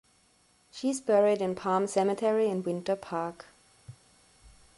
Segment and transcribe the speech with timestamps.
[0.71, 3.45] She is buried in Palm Cemetery in Winter Park.